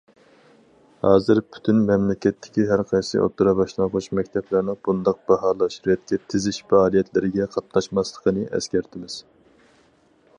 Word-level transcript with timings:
ھازىر، 1.07 1.41
پۈتۈن 1.55 1.81
مەملىكەتتىكى 1.89 2.65
ھەرقايسى 2.71 3.21
ئوتتۇرا، 3.25 3.53
باشلانغۇچ 3.59 4.07
مەكتەپلەرنىڭ 4.21 4.79
بۇنداق 4.89 5.19
باھالاش، 5.33 5.77
رەتكە 5.89 6.19
تىزىش 6.35 6.63
پائالىيەتلىرىگە 6.73 7.49
قاتناشماسلىقىنى 7.57 8.47
ئەسكەرتىمىز. 8.59 9.23